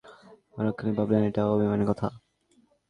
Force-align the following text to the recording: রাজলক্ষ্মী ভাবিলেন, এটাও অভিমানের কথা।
রাজলক্ষ্মী 0.55 0.91
ভাবিলেন, 0.97 1.23
এটাও 1.29 1.53
অভিমানের 1.55 1.87
কথা। 1.91 2.07